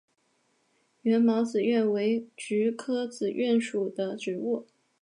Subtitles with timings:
[1.03, 4.65] 缘毛紫菀为菊科紫菀属的植物。